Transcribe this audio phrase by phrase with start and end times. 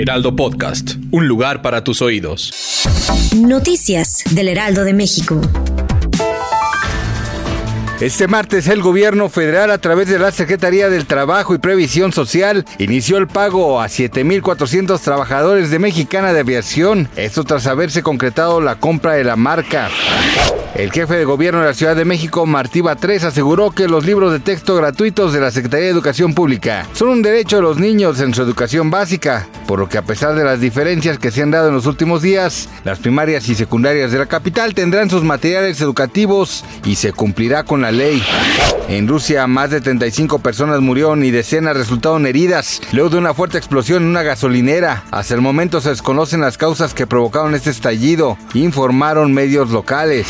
[0.00, 2.84] Heraldo Podcast, un lugar para tus oídos.
[3.34, 5.40] Noticias del Heraldo de México.
[8.00, 12.64] Este martes el gobierno federal a través de la Secretaría del Trabajo y Previsión Social
[12.78, 18.76] inició el pago a 7.400 trabajadores de Mexicana de Aviación, esto tras haberse concretado la
[18.76, 19.90] compra de la marca.
[20.74, 24.32] El jefe de gobierno de la Ciudad de México, Martí Batres, aseguró que los libros
[24.32, 28.20] de texto gratuitos de la Secretaría de Educación Pública son un derecho de los niños
[28.20, 31.50] en su educación básica, por lo que a pesar de las diferencias que se han
[31.50, 35.80] dado en los últimos días, las primarias y secundarias de la capital tendrán sus materiales
[35.80, 38.22] educativos y se cumplirá con la ley.
[38.88, 43.58] En Rusia, más de 35 personas murieron y decenas resultaron heridas luego de una fuerte
[43.58, 45.04] explosión en una gasolinera.
[45.10, 50.26] Hasta el momento se desconocen las causas que provocaron este estallido, informaron medios locales.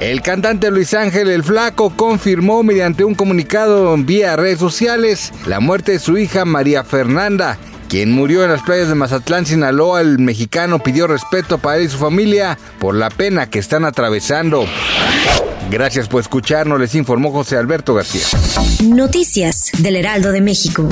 [0.00, 5.92] El cantante Luis Ángel el Flaco confirmó mediante un comunicado vía redes sociales la muerte
[5.92, 7.58] de su hija María Fernanda,
[7.88, 10.00] quien murió en las playas de Mazatlán, Sinaloa.
[10.00, 14.66] El mexicano pidió respeto para él y su familia por la pena que están atravesando.
[15.70, 18.22] Gracias por escucharnos, les informó José Alberto García.
[18.84, 20.88] Noticias del Heraldo de México.